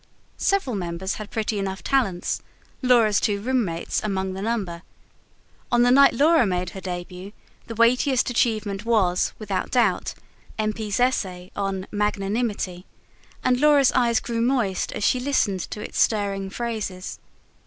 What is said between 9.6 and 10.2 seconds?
doubt,